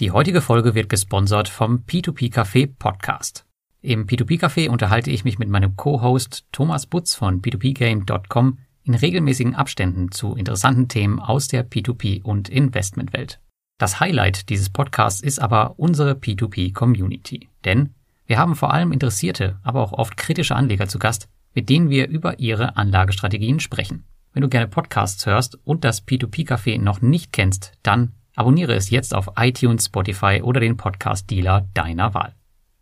Die 0.00 0.10
heutige 0.10 0.40
Folge 0.40 0.74
wird 0.74 0.88
gesponsert 0.88 1.48
vom 1.48 1.84
P2P 1.86 2.32
Café 2.32 2.68
Podcast. 2.76 3.46
Im 3.80 4.06
P2P 4.06 4.40
Café 4.40 4.68
unterhalte 4.68 5.12
ich 5.12 5.24
mich 5.24 5.38
mit 5.38 5.48
meinem 5.48 5.76
Co-Host 5.76 6.46
Thomas 6.50 6.86
Butz 6.86 7.14
von 7.14 7.40
p2pgame.com 7.40 8.58
in 8.82 8.94
regelmäßigen 8.94 9.54
Abständen 9.54 10.10
zu 10.10 10.34
interessanten 10.34 10.88
Themen 10.88 11.20
aus 11.20 11.46
der 11.46 11.64
P2P 11.64 12.24
und 12.24 12.48
Investmentwelt. 12.48 13.40
Das 13.78 14.00
Highlight 14.00 14.48
dieses 14.48 14.68
Podcasts 14.68 15.20
ist 15.20 15.38
aber 15.38 15.78
unsere 15.78 16.14
P2P 16.14 16.72
Community, 16.72 17.48
denn 17.64 17.94
wir 18.26 18.38
haben 18.38 18.56
vor 18.56 18.74
allem 18.74 18.90
interessierte, 18.90 19.60
aber 19.62 19.80
auch 19.80 19.92
oft 19.92 20.16
kritische 20.16 20.56
Anleger 20.56 20.88
zu 20.88 20.98
Gast, 20.98 21.28
mit 21.54 21.68
denen 21.68 21.88
wir 21.88 22.08
über 22.08 22.40
ihre 22.40 22.76
Anlagestrategien 22.76 23.60
sprechen. 23.60 24.02
Wenn 24.32 24.42
du 24.42 24.48
gerne 24.48 24.66
Podcasts 24.66 25.24
hörst 25.24 25.56
und 25.62 25.84
das 25.84 26.04
P2P 26.04 26.48
Café 26.48 26.80
noch 26.80 27.00
nicht 27.00 27.32
kennst, 27.32 27.74
dann 27.84 28.14
abonniere 28.34 28.74
es 28.74 28.90
jetzt 28.90 29.14
auf 29.14 29.30
iTunes, 29.36 29.86
Spotify 29.86 30.40
oder 30.42 30.60
den 30.60 30.76
Podcast 30.76 31.30
Dealer 31.30 31.68
deiner 31.74 32.14
Wahl. 32.14 32.34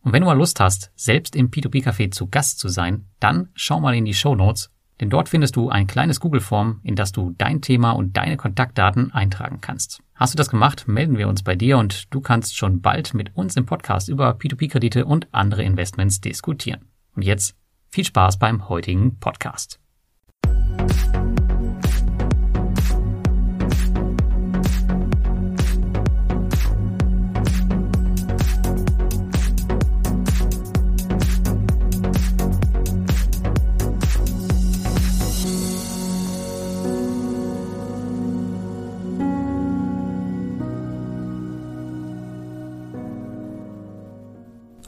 Und 0.02 0.12
wenn 0.12 0.22
du 0.22 0.26
mal 0.26 0.36
Lust 0.36 0.58
hast, 0.60 0.90
selbst 0.96 1.36
im 1.36 1.50
P2P 1.50 1.84
Café 1.84 2.10
zu 2.10 2.26
Gast 2.28 2.58
zu 2.58 2.68
sein, 2.68 3.06
dann 3.20 3.50
schau 3.54 3.80
mal 3.80 3.94
in 3.94 4.04
die 4.04 4.14
Show 4.14 4.34
Notes, 4.34 4.70
denn 5.00 5.10
dort 5.10 5.28
findest 5.28 5.56
du 5.56 5.68
ein 5.68 5.86
kleines 5.86 6.20
Google-Form, 6.20 6.80
in 6.82 6.96
das 6.96 7.12
du 7.12 7.34
dein 7.38 7.60
Thema 7.60 7.92
und 7.92 8.16
deine 8.16 8.36
Kontaktdaten 8.36 9.12
eintragen 9.12 9.60
kannst. 9.60 10.02
Hast 10.14 10.34
du 10.34 10.36
das 10.36 10.48
gemacht, 10.48 10.86
melden 10.86 11.18
wir 11.18 11.28
uns 11.28 11.42
bei 11.42 11.56
dir 11.56 11.78
und 11.78 12.12
du 12.14 12.20
kannst 12.20 12.56
schon 12.56 12.80
bald 12.80 13.14
mit 13.14 13.34
uns 13.36 13.56
im 13.56 13.66
Podcast 13.66 14.08
über 14.08 14.30
P2P-Kredite 14.36 15.04
und 15.04 15.26
andere 15.32 15.62
Investments 15.62 16.20
diskutieren. 16.20 16.86
Und 17.14 17.22
jetzt 17.22 17.56
viel 17.88 18.04
Spaß 18.04 18.38
beim 18.38 18.68
heutigen 18.68 19.18
Podcast. 19.18 19.80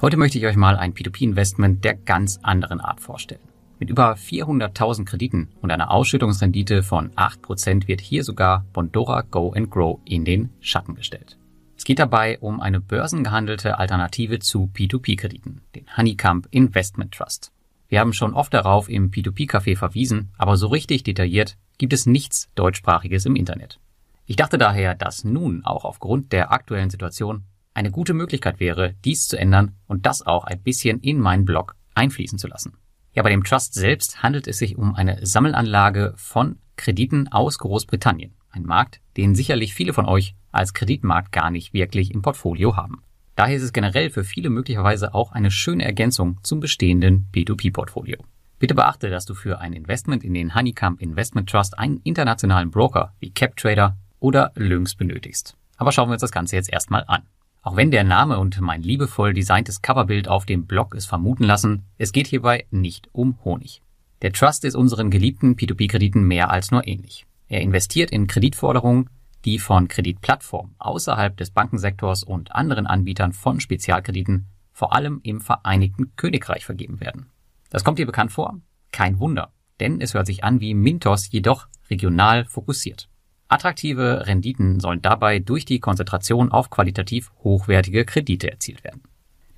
Heute 0.05 0.19
möchte 0.19 0.36
ich 0.36 0.44
euch 0.44 0.56
mal 0.56 0.77
ein 0.77 0.92
P2P-Investment 0.92 1.83
der 1.83 1.94
ganz 1.94 2.38
anderen 2.42 2.78
Art 2.78 3.00
vorstellen. 3.00 3.41
Mit 3.78 3.88
über 3.88 4.12
400.000 4.12 5.06
Krediten 5.06 5.48
und 5.62 5.70
einer 5.70 5.91
Ausschüttungsrendite 5.91 6.83
von 6.83 7.11
8% 7.12 7.88
wird 7.88 8.02
hier 8.02 8.22
sogar 8.22 8.66
Bondora 8.74 9.22
Go 9.22 9.55
and 9.55 9.70
Grow 9.70 10.00
in 10.05 10.27
den 10.27 10.50
Schatten 10.61 10.94
gestellt. 10.94 11.38
Es 11.78 11.84
geht 11.84 12.00
dabei 12.00 12.38
um 12.41 12.61
eine 12.61 12.83
börsengehandelte 12.83 13.78
Alternative 13.78 14.41
zu 14.41 14.70
P2P-Krediten, 14.74 15.62
den 15.74 15.86
Honeycomb 15.96 16.48
Investment 16.50 17.14
Trust. 17.14 17.50
Wir 17.89 18.00
haben 18.00 18.12
schon 18.12 18.34
oft 18.34 18.52
darauf 18.52 18.91
im 18.91 19.11
P2P-Café 19.11 19.74
verwiesen, 19.74 20.34
aber 20.36 20.58
so 20.58 20.66
richtig 20.66 21.05
detailliert 21.05 21.56
gibt 21.78 21.94
es 21.94 22.05
nichts 22.05 22.50
deutschsprachiges 22.56 23.24
im 23.24 23.36
Internet. 23.36 23.80
Ich 24.27 24.36
dachte 24.36 24.58
daher, 24.58 24.94
dass 24.94 25.24
nun 25.24 25.64
auch 25.64 25.86
aufgrund 25.86 26.33
der 26.33 26.52
aktuellen 26.52 26.91
Situation 26.91 27.44
eine 27.75 27.91
gute 27.91 28.14
Möglichkeit 28.14 28.61
wäre, 28.61 28.94
dies 29.05 29.28
zu 29.28 29.36
ändern 29.36 29.77
und 29.86 30.06
das 30.06 30.22
auch 30.22 30.44
ein 30.44 30.62
bisschen 30.62 31.00
in 31.00 31.19
meinen 31.19 31.44
Blog 31.44 31.77
einfließen 31.94 32.39
zu 32.39 32.48
lassen. 32.48 32.72
Ja, 33.12 33.22
bei 33.22 33.30
dem 33.30 33.44
Trust 33.44 33.75
selbst 33.75 34.22
handelt 34.22 34.48
es 34.48 34.58
sich 34.58 34.77
um 34.77 34.94
eine 34.94 35.25
Sammelanlage 35.25 36.14
von 36.17 36.58
Krediten 36.77 37.28
aus 37.28 37.58
Großbritannien. 37.58 38.34
Ein 38.50 38.64
Markt, 38.64 39.00
den 39.17 39.34
sicherlich 39.34 39.75
viele 39.75 39.92
von 39.92 40.06
euch 40.06 40.34
als 40.50 40.75
Kreditmarkt 40.75 41.33
gar 41.33 41.50
nicht 41.50 41.72
wirklich 41.72 42.12
im 42.12 42.22
Portfolio 42.22 42.77
haben. 42.77 43.02
Daher 43.36 43.56
ist 43.56 43.62
es 43.62 43.72
generell 43.72 44.11
für 44.11 44.22
viele 44.22 44.50
möglicherweise 44.50 45.14
auch 45.14 45.33
eine 45.33 45.50
schöne 45.50 45.84
Ergänzung 45.84 46.39
zum 46.42 46.61
bestehenden 46.61 47.28
P2P-Portfolio. 47.33 48.19
Bitte 48.61 48.75
beachte, 48.75 49.11
dass 49.11 49.27
du 49.27 49.34
für 49.34 49.58
ein 49.58 49.72
Investment 49.72 50.23
in 50.23 50.35
den 50.35 50.55
Honeycomb 50.55 51.01
Investment 51.01 51.51
Trust 51.51 51.79
einen 51.79 51.98
internationalen 51.98 52.70
Broker 52.70 53.12
wie 53.18 53.30
CapTrader 53.30 53.96
oder 54.20 54.52
Lynx 54.55 54.95
benötigst. 54.95 55.56
Aber 55.77 55.91
schauen 55.91 56.08
wir 56.08 56.14
uns 56.14 56.20
das 56.20 56.33
Ganze 56.33 56.56
jetzt 56.56 56.73
erstmal 56.73 57.05
an. 57.08 57.24
Auch 57.64 57.77
wenn 57.77 57.91
der 57.91 58.05
Name 58.05 58.39
und 58.39 58.61
mein 58.61 58.83
liebevoll 58.83 59.33
designtes 59.33 59.80
Coverbild 59.80 60.29
auf 60.29 60.45
dem 60.45 60.67
Blog 60.67 60.95
es 60.95 61.07
vermuten 61.07 61.45
lassen, 61.45 61.86
es 61.97 62.13
geht 62.13 62.27
hierbei 62.27 62.67
nicht 62.70 63.08
um 63.13 63.39
Honig. 63.42 63.80
Der 64.20 64.35
Trust 64.35 64.67
ist 64.67 64.75
unseren 64.75 65.11
geliebten 65.11 65.57
P2P-Krediten 65.57 66.24
mehr 66.24 66.51
als 66.51 66.70
nur 66.70 66.86
ähnlich. 66.86 67.24
Er 67.48 67.63
investiert 67.63 68.11
in 68.11 68.27
Kreditforderungen, 68.27 69.08
die 69.47 69.58
von 69.58 69.89
Kreditplattformen 69.89 70.74
außerhalb 70.77 71.39
des 71.39 71.53
Bankensektors 71.53 72.23
und 72.23 72.53
anderen 72.53 72.86
Anbietern 72.86 73.33
von 73.33 73.61
Spezialkrediten 73.61 74.47
vor 74.70 74.95
allem 74.95 75.20
im 75.23 75.41
Vereinigten 75.41 76.14
Königreich 76.17 76.67
vergeben 76.67 77.01
werden. 77.01 77.30
Das 77.70 77.83
kommt 77.83 77.98
dir 77.98 78.07
bekannt 78.07 78.33
vor? 78.33 78.61
Kein 78.92 79.20
Wunder, 79.20 79.53
denn 79.80 80.03
es 80.03 80.13
hört 80.13 80.27
sich 80.27 80.45
an 80.45 80.61
wie 80.61 80.74
Mintos, 80.74 81.33
jedoch 81.33 81.69
regional 81.89 82.45
fokussiert. 82.45 83.08
Attraktive 83.55 84.27
Renditen 84.27 84.81
sollen 84.81 85.01
dabei 85.01 85.39
durch 85.39 85.65
die 85.65 85.79
Konzentration 85.79 86.51
auf 86.51 86.70
qualitativ 86.70 87.31
hochwertige 87.45 88.05
Kredite 88.05 88.51
erzielt 88.51 88.85
werden. 88.85 89.03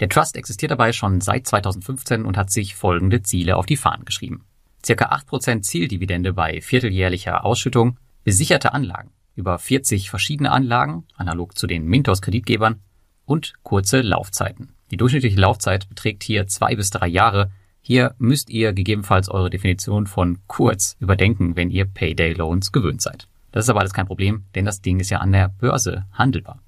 Der 0.01 0.11
Trust 0.11 0.37
existiert 0.37 0.71
dabei 0.71 0.93
schon 0.93 1.23
seit 1.23 1.47
2015 1.47 2.27
und 2.27 2.37
hat 2.37 2.51
sich 2.51 2.77
folgende 2.77 3.23
Ziele 3.23 3.57
auf 3.57 3.65
die 3.65 3.79
Fahnen 3.79 4.05
geschrieben. 4.05 4.45
Circa 4.85 5.07
8% 5.07 5.63
Zieldividende 5.63 6.35
bei 6.35 6.61
vierteljährlicher 6.61 7.45
Ausschüttung, 7.45 7.97
besicherte 8.23 8.75
Anlagen, 8.75 9.11
über 9.35 9.59
40 9.59 10.11
verschiedene 10.11 10.53
Anlagen, 10.53 11.05
analog 11.17 11.57
zu 11.57 11.67
den 11.67 11.87
Mintos-Kreditgebern, 11.87 12.81
und 13.25 13.55
kurze 13.63 14.03
Laufzeiten. 14.03 14.75
Die 14.91 14.97
durchschnittliche 14.97 15.41
Laufzeit 15.41 15.89
beträgt 15.89 16.23
hier 16.23 16.47
zwei 16.47 16.77
bis 16.77 16.91
drei 16.91 17.09
Jahre. 17.09 17.51
Hier 17.81 18.15
müsst 18.19 18.51
ihr 18.51 18.73
gegebenenfalls 18.73 19.29
eure 19.29 19.51
Definition 19.51 20.07
von 20.07 20.39
kurz 20.47 20.97
überdenken, 21.01 21.57
wenn 21.57 21.71
ihr 21.71 21.87
Payday 21.87 22.35
Loans 22.35 22.71
gewöhnt 22.71 23.03
seid. 23.03 23.27
Das 23.57 23.65
ist 23.65 23.71
aber 23.71 23.81
alles 23.81 23.95
kein 23.95 24.07
Problem, 24.07 24.45
denn 24.55 24.67
das 24.67 24.83
Ding 24.83 25.01
ist 25.01 25.09
ja 25.09 25.21
an 25.21 25.33
der 25.33 25.49
Börse 25.49 26.05
handelbar. 26.13 26.61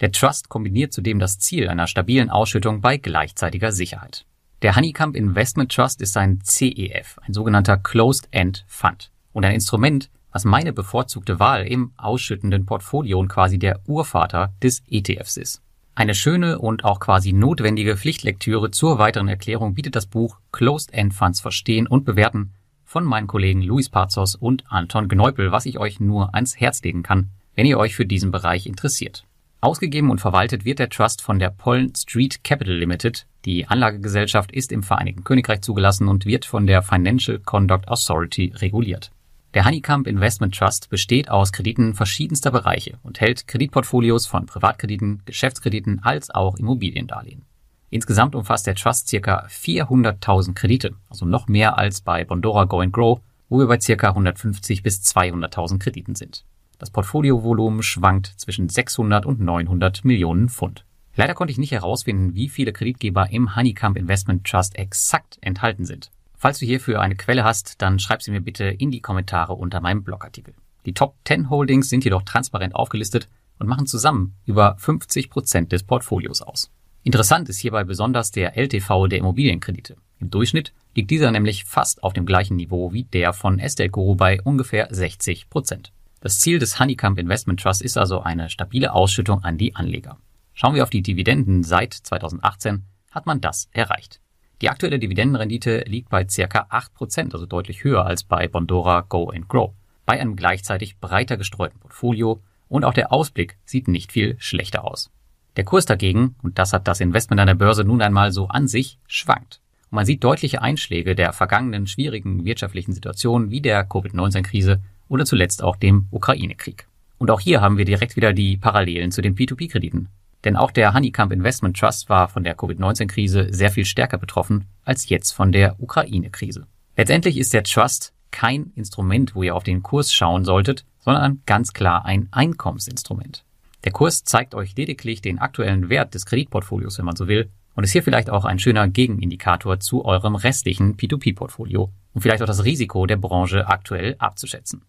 Der 0.00 0.12
Trust 0.12 0.48
kombiniert 0.48 0.92
zudem 0.92 1.18
das 1.18 1.40
Ziel 1.40 1.68
einer 1.68 1.88
stabilen 1.88 2.30
Ausschüttung 2.30 2.80
bei 2.80 2.98
gleichzeitiger 2.98 3.72
Sicherheit. 3.72 4.26
Der 4.62 4.76
Honeycomb 4.76 5.16
Investment 5.16 5.72
Trust 5.74 6.00
ist 6.00 6.16
ein 6.16 6.38
CEF, 6.44 7.18
ein 7.26 7.32
sogenannter 7.32 7.76
Closed 7.78 8.28
End 8.30 8.64
Fund 8.68 9.10
und 9.32 9.44
ein 9.44 9.54
Instrument, 9.54 10.08
was 10.30 10.44
meine 10.44 10.72
bevorzugte 10.72 11.40
Wahl 11.40 11.66
im 11.66 11.90
ausschüttenden 11.96 12.64
Portfolio 12.64 13.18
und 13.18 13.26
quasi 13.26 13.58
der 13.58 13.80
Urvater 13.88 14.54
des 14.62 14.84
ETFs 14.88 15.38
ist. 15.38 15.62
Eine 15.96 16.14
schöne 16.14 16.60
und 16.60 16.84
auch 16.84 17.00
quasi 17.00 17.32
notwendige 17.32 17.96
Pflichtlektüre 17.96 18.70
zur 18.70 19.00
weiteren 19.00 19.26
Erklärung 19.26 19.74
bietet 19.74 19.96
das 19.96 20.06
Buch 20.06 20.38
Closed 20.52 20.94
End 20.94 21.12
Funds 21.12 21.40
verstehen 21.40 21.88
und 21.88 22.04
bewerten 22.04 22.52
von 22.86 23.04
meinen 23.04 23.26
Kollegen 23.26 23.60
Luis 23.60 23.90
Pazos 23.90 24.36
und 24.36 24.64
Anton 24.70 25.08
Gneupel, 25.08 25.52
was 25.52 25.66
ich 25.66 25.78
euch 25.78 26.00
nur 26.00 26.34
ans 26.34 26.58
Herz 26.58 26.82
legen 26.82 27.02
kann, 27.02 27.28
wenn 27.54 27.66
ihr 27.66 27.78
euch 27.78 27.94
für 27.94 28.06
diesen 28.06 28.30
Bereich 28.30 28.66
interessiert. 28.66 29.24
Ausgegeben 29.60 30.10
und 30.10 30.20
verwaltet 30.20 30.64
wird 30.64 30.78
der 30.78 30.88
Trust 30.88 31.20
von 31.20 31.38
der 31.38 31.50
Pollen 31.50 31.92
Street 31.94 32.44
Capital 32.44 32.74
Limited. 32.74 33.26
Die 33.44 33.66
Anlagegesellschaft 33.66 34.52
ist 34.52 34.70
im 34.70 34.82
Vereinigten 34.82 35.24
Königreich 35.24 35.62
zugelassen 35.62 36.08
und 36.08 36.24
wird 36.24 36.44
von 36.44 36.66
der 36.66 36.82
Financial 36.82 37.38
Conduct 37.40 37.88
Authority 37.88 38.52
reguliert. 38.56 39.10
Der 39.54 39.64
Honeycomb 39.64 40.06
Investment 40.06 40.54
Trust 40.54 40.90
besteht 40.90 41.30
aus 41.30 41.50
Krediten 41.50 41.94
verschiedenster 41.94 42.50
Bereiche 42.50 42.98
und 43.02 43.20
hält 43.20 43.48
Kreditportfolios 43.48 44.26
von 44.26 44.46
Privatkrediten, 44.46 45.22
Geschäftskrediten 45.24 46.00
als 46.02 46.30
auch 46.30 46.56
Immobiliendarlehen. 46.58 47.42
Insgesamt 47.90 48.34
umfasst 48.34 48.66
der 48.66 48.74
Trust 48.74 49.08
circa 49.08 49.46
400.000 49.46 50.54
Kredite, 50.54 50.94
also 51.08 51.24
noch 51.24 51.46
mehr 51.46 51.78
als 51.78 52.00
bei 52.00 52.24
Bondora 52.24 52.64
Go 52.64 52.80
and 52.80 52.92
Grow, 52.92 53.20
wo 53.48 53.58
wir 53.58 53.66
bei 53.66 53.80
circa 53.80 54.08
150 54.08 54.82
bis 54.82 55.02
200.000 55.02 55.78
Krediten 55.78 56.14
sind. 56.14 56.44
Das 56.78 56.90
Portfoliovolumen 56.90 57.82
schwankt 57.82 58.34
zwischen 58.36 58.68
600 58.68 59.24
und 59.24 59.40
900 59.40 60.04
Millionen 60.04 60.48
Pfund. 60.48 60.84
Leider 61.14 61.34
konnte 61.34 61.50
ich 61.50 61.58
nicht 61.58 61.72
herausfinden, 61.72 62.34
wie 62.34 62.48
viele 62.48 62.72
Kreditgeber 62.72 63.30
im 63.30 63.56
Honeycomb 63.56 63.96
Investment 63.96 64.46
Trust 64.46 64.76
exakt 64.76 65.38
enthalten 65.40 65.86
sind. 65.86 66.10
Falls 66.36 66.58
du 66.58 66.66
hierfür 66.66 67.00
eine 67.00 67.14
Quelle 67.14 67.44
hast, 67.44 67.80
dann 67.80 67.98
schreib 67.98 68.22
sie 68.22 68.30
mir 68.30 68.42
bitte 68.42 68.64
in 68.64 68.90
die 68.90 69.00
Kommentare 69.00 69.54
unter 69.54 69.80
meinem 69.80 70.04
Blogartikel. 70.04 70.54
Die 70.84 70.92
Top 70.92 71.16
10 71.24 71.48
Holdings 71.48 71.88
sind 71.88 72.04
jedoch 72.04 72.22
transparent 72.22 72.74
aufgelistet 72.74 73.28
und 73.58 73.68
machen 73.68 73.86
zusammen 73.86 74.34
über 74.44 74.76
50 74.78 75.30
Prozent 75.30 75.72
des 75.72 75.82
Portfolios 75.82 76.42
aus. 76.42 76.70
Interessant 77.06 77.48
ist 77.48 77.58
hierbei 77.58 77.84
besonders 77.84 78.32
der 78.32 78.56
LTV 78.56 79.06
der 79.06 79.20
Immobilienkredite. 79.20 79.94
Im 80.18 80.28
Durchschnitt 80.28 80.72
liegt 80.96 81.08
dieser 81.08 81.30
nämlich 81.30 81.64
fast 81.64 82.02
auf 82.02 82.12
dem 82.12 82.26
gleichen 82.26 82.56
Niveau 82.56 82.92
wie 82.92 83.04
der 83.04 83.32
von 83.32 83.60
Estate 83.60 83.90
Guru 83.90 84.16
bei 84.16 84.42
ungefähr 84.42 84.88
60 84.90 85.48
Prozent. 85.48 85.92
Das 86.18 86.40
Ziel 86.40 86.58
des 86.58 86.80
Honeycomb 86.80 87.16
Investment 87.20 87.60
Trust 87.60 87.80
ist 87.80 87.96
also 87.96 88.22
eine 88.22 88.50
stabile 88.50 88.92
Ausschüttung 88.92 89.44
an 89.44 89.56
die 89.56 89.76
Anleger. 89.76 90.18
Schauen 90.52 90.74
wir 90.74 90.82
auf 90.82 90.90
die 90.90 91.02
Dividenden 91.02 91.62
seit 91.62 91.94
2018, 91.94 92.82
hat 93.12 93.24
man 93.24 93.40
das 93.40 93.68
erreicht. 93.70 94.20
Die 94.60 94.68
aktuelle 94.68 94.98
Dividendenrendite 94.98 95.84
liegt 95.86 96.08
bei 96.08 96.26
circa 96.28 96.66
8%, 96.72 97.34
also 97.34 97.46
deutlich 97.46 97.84
höher 97.84 98.04
als 98.04 98.24
bei 98.24 98.48
Bondora 98.48 99.02
Go 99.02 99.30
and 99.30 99.46
Grow, 99.48 99.74
bei 100.06 100.20
einem 100.20 100.34
gleichzeitig 100.34 100.98
breiter 100.98 101.36
gestreuten 101.36 101.78
Portfolio 101.78 102.42
und 102.66 102.84
auch 102.84 102.94
der 102.94 103.12
Ausblick 103.12 103.58
sieht 103.64 103.86
nicht 103.86 104.10
viel 104.10 104.34
schlechter 104.40 104.82
aus. 104.84 105.12
Der 105.56 105.64
Kurs 105.64 105.86
dagegen, 105.86 106.34
und 106.42 106.58
das 106.58 106.72
hat 106.72 106.86
das 106.86 107.00
Investment 107.00 107.40
an 107.40 107.46
der 107.46 107.54
Börse 107.54 107.82
nun 107.82 108.02
einmal 108.02 108.30
so 108.30 108.48
an 108.48 108.68
sich, 108.68 108.98
schwankt. 109.06 109.60
Und 109.90 109.96
man 109.96 110.06
sieht 110.06 110.22
deutliche 110.22 110.60
Einschläge 110.60 111.14
der 111.14 111.32
vergangenen 111.32 111.86
schwierigen 111.86 112.44
wirtschaftlichen 112.44 112.92
Situationen 112.92 113.50
wie 113.50 113.62
der 113.62 113.84
Covid-19-Krise 113.84 114.82
oder 115.08 115.24
zuletzt 115.24 115.62
auch 115.62 115.76
dem 115.76 116.08
Ukraine-Krieg. 116.10 116.86
Und 117.18 117.30
auch 117.30 117.40
hier 117.40 117.62
haben 117.62 117.78
wir 117.78 117.86
direkt 117.86 118.16
wieder 118.16 118.34
die 118.34 118.58
Parallelen 118.58 119.10
zu 119.10 119.22
den 119.22 119.34
P2P-Krediten. 119.34 120.08
Denn 120.44 120.56
auch 120.56 120.70
der 120.70 120.92
Honeycomb 120.92 121.32
Investment 121.32 121.78
Trust 121.78 122.10
war 122.10 122.28
von 122.28 122.44
der 122.44 122.54
Covid-19-Krise 122.54 123.48
sehr 123.50 123.70
viel 123.70 123.86
stärker 123.86 124.18
betroffen 124.18 124.66
als 124.84 125.08
jetzt 125.08 125.32
von 125.32 125.52
der 125.52 125.80
Ukraine-Krise. 125.80 126.66
Letztendlich 126.96 127.38
ist 127.38 127.54
der 127.54 127.64
Trust 127.64 128.12
kein 128.30 128.72
Instrument, 128.74 129.34
wo 129.34 129.42
ihr 129.42 129.54
auf 129.54 129.64
den 129.64 129.82
Kurs 129.82 130.12
schauen 130.12 130.44
solltet, 130.44 130.84
sondern 130.98 131.40
ganz 131.46 131.72
klar 131.72 132.04
ein 132.04 132.28
Einkommensinstrument. 132.32 133.45
Der 133.86 133.92
Kurs 133.92 134.24
zeigt 134.24 134.56
euch 134.56 134.74
lediglich 134.74 135.22
den 135.22 135.38
aktuellen 135.38 135.88
Wert 135.88 136.12
des 136.12 136.26
Kreditportfolios, 136.26 136.98
wenn 136.98 137.04
man 137.04 137.14
so 137.14 137.28
will, 137.28 137.50
und 137.76 137.84
ist 137.84 137.92
hier 137.92 138.02
vielleicht 138.02 138.30
auch 138.30 138.44
ein 138.44 138.58
schöner 138.58 138.88
Gegenindikator 138.88 139.78
zu 139.78 140.04
eurem 140.04 140.34
restlichen 140.34 140.96
P2P-Portfolio, 140.96 141.92
um 142.12 142.20
vielleicht 142.20 142.42
auch 142.42 142.48
das 142.48 142.64
Risiko 142.64 143.06
der 143.06 143.16
Branche 143.16 143.68
aktuell 143.68 144.16
abzuschätzen. 144.18 144.82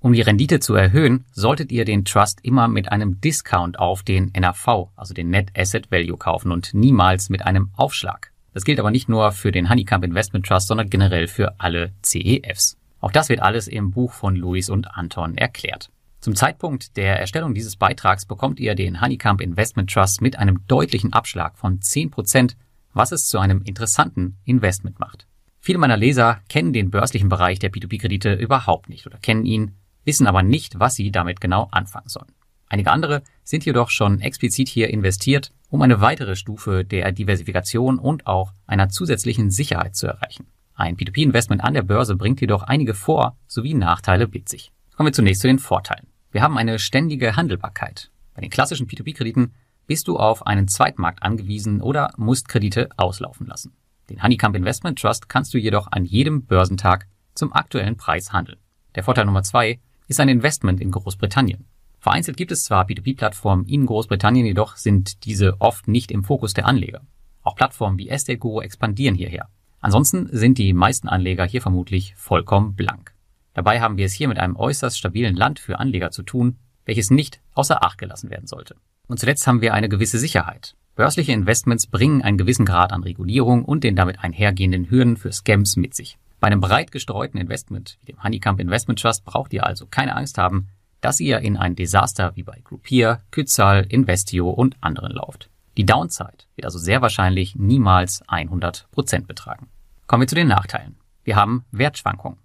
Um 0.00 0.12
die 0.12 0.20
Rendite 0.20 0.60
zu 0.60 0.74
erhöhen, 0.74 1.24
solltet 1.32 1.72
ihr 1.72 1.86
den 1.86 2.04
Trust 2.04 2.40
immer 2.42 2.68
mit 2.68 2.92
einem 2.92 3.18
Discount 3.18 3.78
auf 3.78 4.02
den 4.02 4.30
NAV, 4.38 4.90
also 4.94 5.14
den 5.14 5.30
Net 5.30 5.48
Asset 5.56 5.90
Value 5.90 6.18
kaufen 6.18 6.52
und 6.52 6.74
niemals 6.74 7.30
mit 7.30 7.46
einem 7.46 7.70
Aufschlag. 7.78 8.30
Das 8.52 8.66
gilt 8.66 8.78
aber 8.78 8.90
nicht 8.90 9.08
nur 9.08 9.32
für 9.32 9.52
den 9.52 9.70
Honeycomb 9.70 10.04
Investment 10.04 10.44
Trust, 10.44 10.68
sondern 10.68 10.90
generell 10.90 11.28
für 11.28 11.58
alle 11.60 11.94
CEFs. 12.02 12.76
Auch 13.00 13.10
das 13.10 13.30
wird 13.30 13.40
alles 13.40 13.68
im 13.68 13.90
Buch 13.90 14.12
von 14.12 14.36
Luis 14.36 14.68
und 14.68 14.94
Anton 14.94 15.38
erklärt. 15.38 15.88
Zum 16.24 16.34
Zeitpunkt 16.34 16.96
der 16.96 17.20
Erstellung 17.20 17.52
dieses 17.52 17.76
Beitrags 17.76 18.24
bekommt 18.24 18.58
ihr 18.58 18.74
den 18.74 19.02
Honeycomb 19.02 19.42
Investment 19.42 19.92
Trust 19.92 20.22
mit 20.22 20.38
einem 20.38 20.66
deutlichen 20.66 21.12
Abschlag 21.12 21.58
von 21.58 21.80
10%, 21.80 22.56
was 22.94 23.12
es 23.12 23.28
zu 23.28 23.38
einem 23.38 23.60
interessanten 23.60 24.38
Investment 24.46 24.98
macht. 24.98 25.26
Viele 25.60 25.76
meiner 25.76 25.98
Leser 25.98 26.40
kennen 26.48 26.72
den 26.72 26.88
börslichen 26.88 27.28
Bereich 27.28 27.58
der 27.58 27.70
P2P-Kredite 27.70 28.32
überhaupt 28.32 28.88
nicht 28.88 29.06
oder 29.06 29.18
kennen 29.18 29.44
ihn, 29.44 29.72
wissen 30.06 30.26
aber 30.26 30.42
nicht, 30.42 30.80
was 30.80 30.94
sie 30.94 31.10
damit 31.10 31.42
genau 31.42 31.68
anfangen 31.72 32.08
sollen. 32.08 32.32
Einige 32.70 32.90
andere 32.90 33.22
sind 33.42 33.66
jedoch 33.66 33.90
schon 33.90 34.22
explizit 34.22 34.70
hier 34.70 34.88
investiert, 34.88 35.52
um 35.68 35.82
eine 35.82 36.00
weitere 36.00 36.36
Stufe 36.36 36.86
der 36.86 37.12
Diversifikation 37.12 37.98
und 37.98 38.26
auch 38.26 38.54
einer 38.66 38.88
zusätzlichen 38.88 39.50
Sicherheit 39.50 39.94
zu 39.94 40.06
erreichen. 40.06 40.46
Ein 40.74 40.96
P2P-Investment 40.96 41.62
an 41.62 41.74
der 41.74 41.82
Börse 41.82 42.16
bringt 42.16 42.40
jedoch 42.40 42.62
einige 42.62 42.94
Vor- 42.94 43.36
sowie 43.46 43.74
Nachteile 43.74 44.26
mit 44.26 44.48
sich. 44.48 44.72
Kommen 44.96 45.08
wir 45.08 45.12
zunächst 45.12 45.42
zu 45.42 45.48
den 45.48 45.58
Vorteilen. 45.58 46.06
Wir 46.34 46.42
haben 46.42 46.58
eine 46.58 46.80
ständige 46.80 47.36
Handelbarkeit. 47.36 48.10
Bei 48.34 48.40
den 48.40 48.50
klassischen 48.50 48.88
P2P-Krediten 48.88 49.54
bist 49.86 50.08
du 50.08 50.16
auf 50.16 50.48
einen 50.48 50.66
Zweitmarkt 50.66 51.22
angewiesen 51.22 51.80
oder 51.80 52.12
musst 52.16 52.48
Kredite 52.48 52.88
auslaufen 52.96 53.46
lassen. 53.46 53.76
Den 54.10 54.20
Honeycomb 54.20 54.56
Investment 54.56 54.98
Trust 54.98 55.28
kannst 55.28 55.54
du 55.54 55.58
jedoch 55.58 55.86
an 55.92 56.04
jedem 56.04 56.44
Börsentag 56.44 57.06
zum 57.36 57.52
aktuellen 57.52 57.96
Preis 57.96 58.32
handeln. 58.32 58.58
Der 58.96 59.04
Vorteil 59.04 59.26
Nummer 59.26 59.44
zwei 59.44 59.78
ist 60.08 60.18
ein 60.18 60.28
Investment 60.28 60.80
in 60.80 60.90
Großbritannien. 60.90 61.66
Vereinzelt 62.00 62.36
gibt 62.36 62.50
es 62.50 62.64
zwar 62.64 62.84
P2P-Plattformen 62.84 63.64
in 63.66 63.86
Großbritannien, 63.86 64.44
jedoch 64.44 64.74
sind 64.74 65.24
diese 65.26 65.60
oft 65.60 65.86
nicht 65.86 66.10
im 66.10 66.24
Fokus 66.24 66.52
der 66.52 66.66
Anleger. 66.66 67.02
Auch 67.44 67.54
Plattformen 67.54 67.96
wie 67.96 68.08
Estate 68.08 68.38
Guru 68.38 68.60
expandieren 68.60 69.14
hierher. 69.14 69.50
Ansonsten 69.80 70.28
sind 70.32 70.58
die 70.58 70.72
meisten 70.72 71.08
Anleger 71.08 71.44
hier 71.44 71.62
vermutlich 71.62 72.16
vollkommen 72.16 72.74
blank. 72.74 73.13
Dabei 73.54 73.80
haben 73.80 73.96
wir 73.96 74.06
es 74.06 74.12
hier 74.12 74.28
mit 74.28 74.38
einem 74.38 74.56
äußerst 74.56 74.98
stabilen 74.98 75.36
Land 75.36 75.58
für 75.58 75.78
Anleger 75.78 76.10
zu 76.10 76.22
tun, 76.22 76.58
welches 76.84 77.10
nicht 77.10 77.40
außer 77.54 77.82
Acht 77.82 77.98
gelassen 77.98 78.30
werden 78.30 78.46
sollte. 78.46 78.76
Und 79.06 79.20
zuletzt 79.20 79.46
haben 79.46 79.60
wir 79.60 79.74
eine 79.74 79.88
gewisse 79.88 80.18
Sicherheit. 80.18 80.74
Börsliche 80.96 81.32
Investments 81.32 81.86
bringen 81.86 82.22
einen 82.22 82.38
gewissen 82.38 82.64
Grad 82.64 82.92
an 82.92 83.02
Regulierung 83.02 83.64
und 83.64 83.84
den 83.84 83.96
damit 83.96 84.20
einhergehenden 84.22 84.90
Hürden 84.90 85.16
für 85.16 85.32
Scams 85.32 85.76
mit 85.76 85.94
sich. 85.94 86.18
Bei 86.40 86.48
einem 86.48 86.60
breit 86.60 86.92
gestreuten 86.92 87.40
Investment 87.40 87.98
wie 88.00 88.12
dem 88.12 88.22
Honeycomb 88.22 88.60
Investment 88.60 89.00
Trust 89.00 89.24
braucht 89.24 89.52
ihr 89.52 89.64
also 89.66 89.86
keine 89.86 90.14
Angst 90.14 90.38
haben, 90.38 90.68
dass 91.00 91.20
ihr 91.20 91.40
in 91.40 91.56
ein 91.56 91.76
Desaster 91.76 92.32
wie 92.34 92.42
bei 92.42 92.60
Groupier, 92.62 93.20
Kützal, 93.30 93.86
Investio 93.88 94.50
und 94.50 94.76
anderen 94.80 95.12
lauft. 95.12 95.50
Die 95.76 95.84
Downside 95.84 96.44
wird 96.54 96.64
also 96.64 96.78
sehr 96.78 97.02
wahrscheinlich 97.02 97.56
niemals 97.56 98.22
100% 98.28 99.26
betragen. 99.26 99.68
Kommen 100.06 100.22
wir 100.22 100.28
zu 100.28 100.34
den 100.34 100.48
Nachteilen. 100.48 100.96
Wir 101.24 101.36
haben 101.36 101.64
Wertschwankungen. 101.72 102.43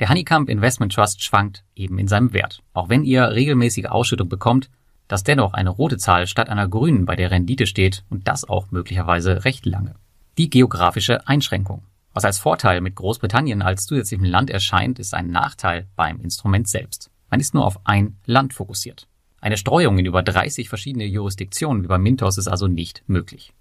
Der 0.00 0.08
Honeycomb 0.08 0.48
Investment 0.48 0.92
Trust 0.92 1.24
schwankt 1.24 1.64
eben 1.74 1.98
in 1.98 2.06
seinem 2.06 2.32
Wert. 2.32 2.62
Auch 2.72 2.88
wenn 2.88 3.02
ihr 3.02 3.30
regelmäßige 3.30 3.86
Ausschüttung 3.86 4.28
bekommt, 4.28 4.70
dass 5.08 5.24
dennoch 5.24 5.54
eine 5.54 5.70
rote 5.70 5.96
Zahl 5.96 6.26
statt 6.26 6.48
einer 6.48 6.68
grünen 6.68 7.04
bei 7.04 7.16
der 7.16 7.30
Rendite 7.30 7.66
steht 7.66 8.04
und 8.08 8.28
das 8.28 8.48
auch 8.48 8.70
möglicherweise 8.70 9.44
recht 9.44 9.66
lange. 9.66 9.94
Die 10.36 10.50
geografische 10.50 11.26
Einschränkung. 11.26 11.82
Was 12.14 12.24
als 12.24 12.38
Vorteil 12.38 12.80
mit 12.80 12.94
Großbritannien 12.94 13.62
als 13.62 13.86
zusätzlichem 13.86 14.24
Land 14.24 14.50
erscheint, 14.50 14.98
ist 14.98 15.14
ein 15.14 15.30
Nachteil 15.30 15.88
beim 15.96 16.20
Instrument 16.20 16.68
selbst. 16.68 17.10
Man 17.30 17.40
ist 17.40 17.54
nur 17.54 17.64
auf 17.64 17.80
ein 17.84 18.16
Land 18.24 18.54
fokussiert. 18.54 19.08
Eine 19.40 19.56
Streuung 19.56 19.98
in 19.98 20.06
über 20.06 20.22
30 20.22 20.68
verschiedene 20.68 21.06
Jurisdiktionen 21.06 21.82
wie 21.82 21.88
bei 21.88 21.98
Mintos 21.98 22.38
ist 22.38 22.48
also 22.48 22.66
nicht 22.66 23.02
möglich. 23.06 23.52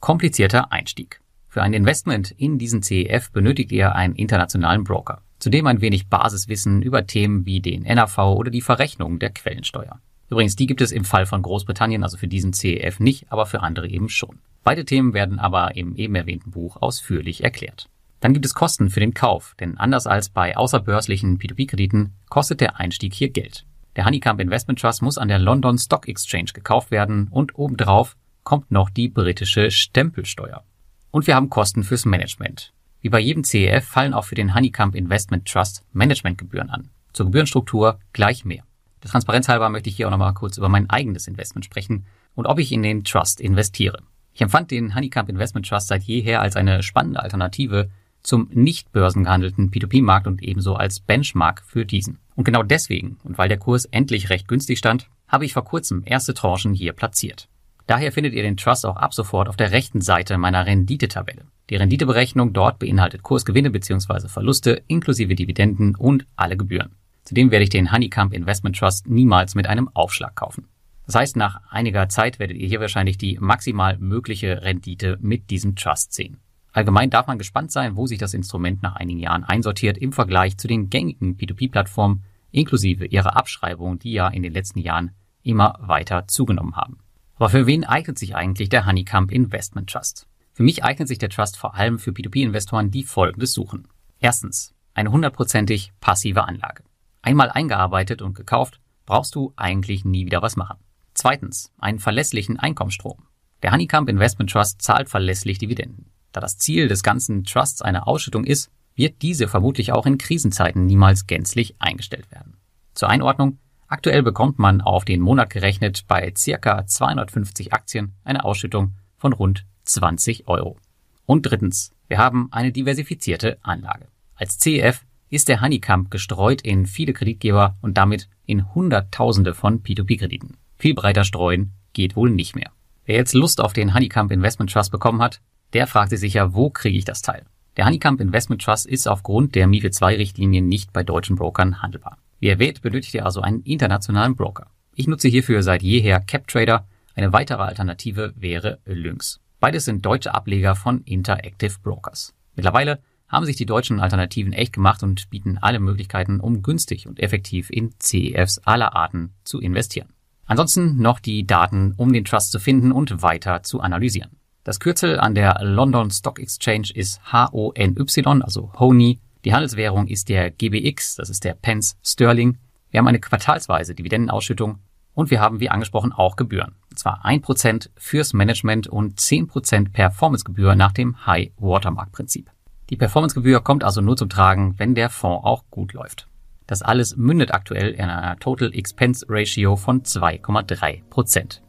Komplizierter 0.00 0.72
Einstieg. 0.72 1.20
Für 1.48 1.62
ein 1.62 1.72
Investment 1.72 2.32
in 2.32 2.58
diesen 2.58 2.82
CEF 2.82 3.30
benötigt 3.32 3.72
ihr 3.72 3.94
einen 3.94 4.14
internationalen 4.14 4.84
Broker. 4.84 5.22
Zudem 5.38 5.66
ein 5.66 5.80
wenig 5.80 6.08
Basiswissen 6.08 6.82
über 6.82 7.06
Themen 7.06 7.44
wie 7.46 7.60
den 7.60 7.82
NAV 7.82 8.18
oder 8.18 8.50
die 8.50 8.62
Verrechnung 8.62 9.18
der 9.18 9.30
Quellensteuer. 9.30 10.00
Übrigens, 10.28 10.56
die 10.56 10.66
gibt 10.66 10.80
es 10.80 10.92
im 10.92 11.04
Fall 11.04 11.26
von 11.26 11.42
Großbritannien, 11.42 12.02
also 12.02 12.16
für 12.16 12.28
diesen 12.28 12.52
CEF 12.52 12.98
nicht, 13.00 13.30
aber 13.30 13.46
für 13.46 13.62
andere 13.62 13.88
eben 13.88 14.08
schon. 14.08 14.38
Beide 14.64 14.84
Themen 14.84 15.14
werden 15.14 15.38
aber 15.38 15.76
im 15.76 15.94
eben 15.94 16.16
erwähnten 16.16 16.50
Buch 16.50 16.76
ausführlich 16.82 17.44
erklärt. 17.44 17.88
Dann 18.20 18.32
gibt 18.32 18.44
es 18.46 18.54
Kosten 18.54 18.90
für 18.90 19.00
den 19.00 19.14
Kauf, 19.14 19.54
denn 19.60 19.78
anders 19.78 20.06
als 20.06 20.30
bei 20.30 20.56
außerbörslichen 20.56 21.38
P2P-Krediten 21.38 22.14
kostet 22.28 22.60
der 22.60 22.80
Einstieg 22.80 23.14
hier 23.14 23.30
Geld. 23.30 23.64
Der 23.94 24.04
Honeycomb 24.04 24.40
Investment 24.40 24.80
Trust 24.80 25.02
muss 25.02 25.18
an 25.18 25.28
der 25.28 25.38
London 25.38 25.78
Stock 25.78 26.08
Exchange 26.08 26.50
gekauft 26.52 26.90
werden 26.90 27.28
und 27.30 27.56
obendrauf 27.56 28.16
kommt 28.42 28.70
noch 28.70 28.90
die 28.90 29.08
britische 29.08 29.70
Stempelsteuer. 29.70 30.64
Und 31.10 31.26
wir 31.26 31.34
haben 31.34 31.50
Kosten 31.50 31.82
fürs 31.82 32.04
Management. 32.04 32.72
Wie 33.06 33.10
bei 33.10 33.20
jedem 33.20 33.44
CEF 33.44 33.84
fallen 33.84 34.14
auch 34.14 34.24
für 34.24 34.34
den 34.34 34.52
Honeycomb 34.52 34.96
Investment 34.96 35.46
Trust 35.46 35.84
Managementgebühren 35.92 36.70
an. 36.70 36.90
Zur 37.12 37.26
Gebührenstruktur 37.26 38.00
gleich 38.12 38.44
mehr. 38.44 38.64
Der 39.00 39.08
Transparenz 39.08 39.46
halber 39.46 39.68
möchte 39.68 39.88
ich 39.88 39.94
hier 39.94 40.08
auch 40.08 40.10
nochmal 40.10 40.34
kurz 40.34 40.58
über 40.58 40.68
mein 40.68 40.90
eigenes 40.90 41.28
Investment 41.28 41.64
sprechen 41.64 42.04
und 42.34 42.46
ob 42.46 42.58
ich 42.58 42.72
in 42.72 42.82
den 42.82 43.04
Trust 43.04 43.40
investiere. 43.40 44.02
Ich 44.32 44.40
empfand 44.40 44.72
den 44.72 44.96
Honeycomb 44.96 45.28
Investment 45.28 45.68
Trust 45.68 45.86
seit 45.86 46.02
jeher 46.02 46.40
als 46.40 46.56
eine 46.56 46.82
spannende 46.82 47.22
Alternative 47.22 47.90
zum 48.24 48.48
nicht 48.52 48.90
börsengehandelten 48.90 49.70
P2P-Markt 49.70 50.26
und 50.26 50.42
ebenso 50.42 50.74
als 50.74 50.98
Benchmark 50.98 51.62
für 51.64 51.86
diesen. 51.86 52.18
Und 52.34 52.42
genau 52.42 52.64
deswegen 52.64 53.20
und 53.22 53.38
weil 53.38 53.48
der 53.48 53.58
Kurs 53.58 53.84
endlich 53.84 54.30
recht 54.30 54.48
günstig 54.48 54.78
stand, 54.78 55.08
habe 55.28 55.44
ich 55.44 55.52
vor 55.52 55.64
kurzem 55.64 56.02
erste 56.04 56.34
Tranchen 56.34 56.74
hier 56.74 56.92
platziert. 56.92 57.48
Daher 57.86 58.10
findet 58.10 58.34
ihr 58.34 58.42
den 58.42 58.56
Trust 58.56 58.84
auch 58.84 58.96
ab 58.96 59.14
sofort 59.14 59.48
auf 59.48 59.54
der 59.54 59.70
rechten 59.70 60.00
Seite 60.00 60.38
meiner 60.38 60.66
Renditetabelle. 60.66 61.44
Die 61.68 61.76
Renditeberechnung 61.76 62.52
dort 62.52 62.78
beinhaltet 62.78 63.22
Kursgewinne 63.22 63.70
bzw. 63.70 64.28
Verluste 64.28 64.82
inklusive 64.86 65.34
Dividenden 65.34 65.96
und 65.96 66.26
alle 66.36 66.56
Gebühren. 66.56 66.94
Zudem 67.24 67.50
werde 67.50 67.64
ich 67.64 67.70
den 67.70 67.90
Honeycomb 67.90 68.32
Investment 68.32 68.78
Trust 68.78 69.08
niemals 69.08 69.56
mit 69.56 69.66
einem 69.66 69.88
Aufschlag 69.94 70.36
kaufen. 70.36 70.68
Das 71.06 71.16
heißt, 71.16 71.36
nach 71.36 71.60
einiger 71.70 72.08
Zeit 72.08 72.38
werdet 72.38 72.56
ihr 72.56 72.68
hier 72.68 72.80
wahrscheinlich 72.80 73.18
die 73.18 73.38
maximal 73.40 73.98
mögliche 73.98 74.62
Rendite 74.62 75.18
mit 75.20 75.50
diesem 75.50 75.74
Trust 75.74 76.12
sehen. 76.12 76.38
Allgemein 76.72 77.10
darf 77.10 77.26
man 77.26 77.38
gespannt 77.38 77.72
sein, 77.72 77.96
wo 77.96 78.06
sich 78.06 78.18
das 78.18 78.34
Instrument 78.34 78.82
nach 78.82 78.96
einigen 78.96 79.18
Jahren 79.18 79.44
einsortiert 79.44 79.98
im 79.98 80.12
Vergleich 80.12 80.58
zu 80.58 80.68
den 80.68 80.90
gängigen 80.90 81.36
P2P-Plattformen 81.36 82.22
inklusive 82.52 83.06
ihrer 83.06 83.36
Abschreibung, 83.36 83.98
die 83.98 84.12
ja 84.12 84.28
in 84.28 84.42
den 84.42 84.52
letzten 84.52 84.80
Jahren 84.80 85.12
immer 85.42 85.78
weiter 85.80 86.28
zugenommen 86.28 86.76
haben. 86.76 86.98
Aber 87.36 87.50
für 87.50 87.66
wen 87.66 87.84
eignet 87.84 88.18
sich 88.18 88.36
eigentlich 88.36 88.68
der 88.68 88.86
Honeycomb 88.86 89.32
Investment 89.32 89.90
Trust? 89.90 90.26
Für 90.56 90.62
mich 90.62 90.82
eignet 90.82 91.06
sich 91.06 91.18
der 91.18 91.28
Trust 91.28 91.58
vor 91.58 91.74
allem 91.74 91.98
für 91.98 92.12
P2P-Investoren, 92.12 92.90
die 92.90 93.04
Folgendes 93.04 93.52
suchen. 93.52 93.88
Erstens, 94.20 94.74
eine 94.94 95.10
hundertprozentig 95.10 95.92
passive 96.00 96.44
Anlage. 96.44 96.82
Einmal 97.20 97.50
eingearbeitet 97.50 98.22
und 98.22 98.32
gekauft, 98.32 98.80
brauchst 99.04 99.34
du 99.34 99.52
eigentlich 99.56 100.06
nie 100.06 100.24
wieder 100.24 100.40
was 100.40 100.56
machen. 100.56 100.78
Zweitens, 101.12 101.74
einen 101.76 101.98
verlässlichen 101.98 102.58
Einkommensstrom. 102.58 103.26
Der 103.62 103.70
Honeycomb 103.70 104.08
Investment 104.08 104.48
Trust 104.48 104.80
zahlt 104.80 105.10
verlässlich 105.10 105.58
Dividenden. 105.58 106.10
Da 106.32 106.40
das 106.40 106.56
Ziel 106.56 106.88
des 106.88 107.02
ganzen 107.02 107.44
Trusts 107.44 107.82
eine 107.82 108.06
Ausschüttung 108.06 108.44
ist, 108.44 108.70
wird 108.94 109.20
diese 109.20 109.48
vermutlich 109.48 109.92
auch 109.92 110.06
in 110.06 110.16
Krisenzeiten 110.16 110.86
niemals 110.86 111.26
gänzlich 111.26 111.76
eingestellt 111.80 112.30
werden. 112.30 112.56
Zur 112.94 113.10
Einordnung, 113.10 113.58
Aktuell 113.88 114.22
bekommt 114.22 114.58
man 114.58 114.80
auf 114.80 115.04
den 115.04 115.20
Monat 115.20 115.50
gerechnet 115.50 116.06
bei 116.08 116.32
circa 116.36 116.86
250 116.86 117.72
Aktien 117.72 118.14
eine 118.24 118.44
Ausschüttung 118.44 118.94
von 119.16 119.32
rund 119.32 119.64
20 119.86 120.48
Euro. 120.48 120.76
Und 121.24 121.42
drittens, 121.42 121.92
wir 122.08 122.18
haben 122.18 122.48
eine 122.52 122.72
diversifizierte 122.72 123.58
Anlage. 123.62 124.06
Als 124.34 124.58
CEF 124.58 125.04
ist 125.28 125.48
der 125.48 125.60
Honeycomb 125.60 126.10
gestreut 126.10 126.62
in 126.62 126.86
viele 126.86 127.12
Kreditgeber 127.12 127.76
und 127.80 127.96
damit 127.96 128.28
in 128.46 128.74
Hunderttausende 128.74 129.54
von 129.54 129.82
P2P-Krediten. 129.82 130.56
Viel 130.78 130.94
breiter 130.94 131.24
streuen 131.24 131.72
geht 131.92 132.14
wohl 132.14 132.30
nicht 132.30 132.54
mehr. 132.54 132.70
Wer 133.06 133.16
jetzt 133.16 133.34
Lust 133.34 133.60
auf 133.60 133.72
den 133.72 133.94
Honeycomb 133.94 134.30
Investment 134.30 134.72
Trust 134.72 134.92
bekommen 134.92 135.22
hat, 135.22 135.40
der 135.72 135.86
fragt 135.86 136.10
sich 136.10 136.20
sicher, 136.20 136.54
wo 136.54 136.70
kriege 136.70 136.98
ich 136.98 137.04
das 137.04 137.22
Teil? 137.22 137.44
Der 137.76 137.86
Honeycomb 137.86 138.20
Investment 138.20 138.62
Trust 138.62 138.86
ist 138.86 139.08
aufgrund 139.08 139.54
der 139.54 139.66
MiFID 139.66 140.00
II 140.00 140.16
Richtlinien 140.16 140.68
nicht 140.68 140.92
bei 140.92 141.02
deutschen 141.02 141.36
Brokern 141.36 141.82
handelbar. 141.82 142.18
Wie 142.38 142.48
erwähnt, 142.48 142.82
benötigt 142.82 143.14
ihr 143.14 143.24
also 143.24 143.40
einen 143.40 143.62
internationalen 143.62 144.36
Broker. 144.36 144.66
Ich 144.94 145.06
nutze 145.06 145.28
hierfür 145.28 145.62
seit 145.62 145.82
jeher 145.82 146.20
CapTrader. 146.20 146.86
Eine 147.14 147.32
weitere 147.32 147.62
Alternative 147.62 148.32
wäre 148.36 148.78
Lynx. 148.84 149.40
Beides 149.58 149.86
sind 149.86 150.04
deutsche 150.04 150.34
Ableger 150.34 150.74
von 150.74 151.00
Interactive 151.02 151.78
Brokers. 151.82 152.34
Mittlerweile 152.54 153.00
haben 153.28 153.46
sich 153.46 153.56
die 153.56 153.66
deutschen 153.66 154.00
Alternativen 154.00 154.52
echt 154.52 154.74
gemacht 154.74 155.02
und 155.02 155.30
bieten 155.30 155.58
alle 155.58 155.80
Möglichkeiten, 155.80 156.40
um 156.40 156.62
günstig 156.62 157.06
und 157.06 157.20
effektiv 157.20 157.70
in 157.70 157.94
CEFs 157.98 158.58
aller 158.58 158.94
Arten 158.94 159.32
zu 159.44 159.60
investieren. 159.60 160.12
Ansonsten 160.44 161.00
noch 161.00 161.18
die 161.18 161.46
Daten, 161.46 161.94
um 161.96 162.12
den 162.12 162.24
Trust 162.24 162.52
zu 162.52 162.60
finden 162.60 162.92
und 162.92 163.22
weiter 163.22 163.62
zu 163.62 163.80
analysieren. 163.80 164.36
Das 164.62 164.78
Kürzel 164.78 165.18
an 165.18 165.34
der 165.34 165.58
London 165.62 166.10
Stock 166.10 166.38
Exchange 166.38 166.88
ist 166.94 167.20
HONY, 167.32 167.94
also 168.42 168.72
HONY. 168.78 169.20
Die 169.44 169.54
Handelswährung 169.54 170.06
ist 170.06 170.28
der 170.28 170.50
GBX, 170.50 171.16
das 171.16 171.30
ist 171.30 171.44
der 171.44 171.54
Pence 171.54 171.96
Sterling. 172.04 172.58
Wir 172.90 172.98
haben 172.98 173.06
eine 173.08 173.20
quartalsweise 173.20 173.94
Dividendenausschüttung 173.94 174.80
und 175.14 175.30
wir 175.30 175.40
haben, 175.40 175.60
wie 175.60 175.70
angesprochen, 175.70 176.12
auch 176.12 176.36
Gebühren. 176.36 176.74
Zwar 176.96 177.24
1% 177.24 177.90
fürs 177.96 178.32
Management 178.32 178.88
und 178.88 179.20
10% 179.20 179.92
Performancegebühr 179.92 180.74
nach 180.74 180.92
dem 180.92 181.26
High 181.26 181.52
Watermark 181.58 182.12
Prinzip. 182.12 182.50
Die 182.90 182.96
Performancegebühr 182.96 183.60
kommt 183.60 183.84
also 183.84 184.00
nur 184.00 184.16
zum 184.16 184.28
Tragen, 184.28 184.74
wenn 184.78 184.94
der 184.94 185.10
Fonds 185.10 185.44
auch 185.44 185.64
gut 185.70 185.92
läuft. 185.92 186.28
Das 186.66 186.82
alles 186.82 187.16
mündet 187.16 187.52
aktuell 187.52 187.90
in 187.90 188.04
einer 188.04 188.36
Total 188.38 188.72
Expense 188.74 189.26
Ratio 189.28 189.76
von 189.76 190.02
2,3% 190.02 191.60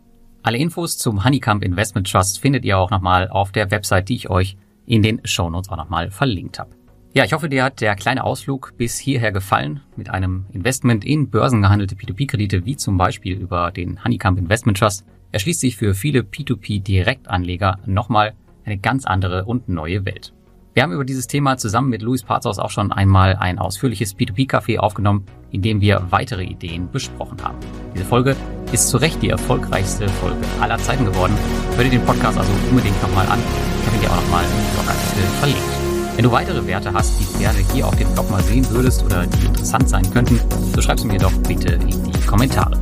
Alle 0.44 0.58
Infos 0.58 0.98
zum 0.98 1.24
Honeycomb 1.24 1.64
Investment 1.64 2.10
Trust 2.12 2.40
findet 2.40 2.66
ihr 2.66 2.78
auch 2.78 2.90
nochmal 2.90 3.28
auf 3.28 3.52
der 3.52 3.70
Website, 3.70 4.10
die 4.10 4.16
ich 4.16 4.30
euch 4.30 4.58
in 4.86 5.04
den 5.04 5.22
Shownotes 5.24 5.70
auch 5.70 5.78
nochmal 5.78 6.10
verlinkt 6.10 6.58
habe. 6.58 6.72
Ja, 7.14 7.24
ich 7.26 7.34
hoffe, 7.34 7.50
dir 7.50 7.64
hat 7.64 7.82
der 7.82 7.96
kleine 7.96 8.24
Ausflug 8.24 8.74
bis 8.78 9.00
hierher 9.00 9.32
gefallen 9.32 9.82
mit 9.96 10.10
einem 10.10 10.46
Investment 10.52 11.04
in 11.04 11.30
börsengehandelte 11.30 11.96
P2P-Kredite, 11.96 12.66
wie 12.66 12.78
zum 12.78 12.98
Beispiel 12.98 13.40
über 13.40 13.72
den 13.72 14.04
Honeycomb 14.04 14.38
Investment 14.38 14.78
Trust, 14.78 15.04
erschließt 15.32 15.60
sich 15.60 15.78
für 15.78 15.94
viele 15.94 16.22
P2P-Direktanleger 16.22 17.80
nochmal 17.86 18.34
eine 18.66 18.78
ganz 18.78 19.06
andere 19.06 19.46
und 19.46 19.70
neue 19.70 20.06
Welt. 20.06 20.34
Wir 20.74 20.84
haben 20.84 20.92
über 20.92 21.06
dieses 21.06 21.26
Thema 21.26 21.58
zusammen 21.58 21.90
mit 21.90 22.04
Luis 22.04 22.22
Parzos 22.22 22.60
auch 22.60 22.70
schon 22.70 22.92
einmal 22.92 23.36
ein 23.36 23.58
ausführliches 23.58 24.16
P2P-Café 24.16 24.78
aufgenommen, 24.78 25.26
in 25.50 25.64
dem 25.64 25.82
wir 25.82 26.06
weitere 26.12 26.44
Ideen 26.44 26.92
besprochen 26.92 27.42
haben. 27.44 27.58
Diese 27.96 28.06
Folge 28.06 28.36
ist 28.72 28.90
zu 28.90 28.98
Recht 28.98 29.22
die 29.24 29.30
erfolgreichste 29.30 30.08
Folge 30.08 30.38
aller 30.62 30.78
Zeiten 30.78 31.06
geworden. 31.06 31.34
Hör 31.76 31.84
dir 31.84 31.90
den 31.90 32.06
Podcast 32.06 32.38
also 32.38 32.52
unbedingt 32.70 33.02
nochmal 33.02 33.26
an. 33.28 33.40
Ich 33.82 33.88
habe 33.88 33.96
ihn 33.96 34.02
dir 34.02 34.12
auch 34.12 34.22
nochmal 34.22 34.44
im 34.44 34.76
Blogartikel 34.76 35.24
verlinkt. 35.40 35.88
Wenn 36.16 36.24
du 36.24 36.32
weitere 36.32 36.68
Werte 36.68 36.94
hast, 36.94 37.20
die 37.20 37.26
du 37.26 37.40
gerne 37.40 37.60
hier 37.74 37.88
auf 37.88 37.96
dem 37.96 38.12
Blog 38.14 38.30
mal 38.30 38.44
sehen 38.44 38.68
würdest 38.70 39.04
oder 39.04 39.26
die 39.26 39.46
interessant 39.48 39.90
sein 39.90 40.08
könnten, 40.12 40.40
so 40.76 40.82
schreib 40.82 41.00
sie 41.00 41.08
mir 41.08 41.20
doch 41.20 41.34
bitte 41.44 41.74
in 41.74 41.88
die 41.88 42.26
Kommentare. 42.28 42.76